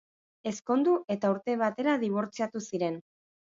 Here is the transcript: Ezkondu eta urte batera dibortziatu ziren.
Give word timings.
Ezkondu 0.51 0.95
eta 1.17 1.31
urte 1.35 1.55
batera 1.61 1.95
dibortziatu 2.07 2.65
ziren. 2.73 3.01